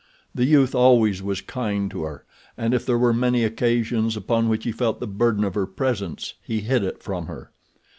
The 0.33 0.45
youth 0.45 0.73
always 0.73 1.21
was 1.21 1.41
kind 1.41 1.91
to 1.91 2.01
her, 2.05 2.25
and 2.57 2.73
if 2.73 2.87
there 2.87 2.97
were 2.97 3.13
many 3.13 3.43
occasions 3.43 4.17
upon 4.17 4.49
which 4.49 4.63
he 4.63 4.71
felt 4.71 4.99
the 4.99 5.05
burden 5.05 5.43
of 5.43 5.53
her 5.53 5.67
presence 5.67 6.33
he 6.41 6.61
hid 6.61 6.83
it 6.83 7.03
from 7.03 7.27
her. 7.27 7.51